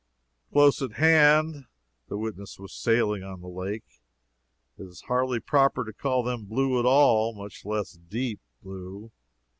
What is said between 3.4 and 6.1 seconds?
lake,) it is hardly proper to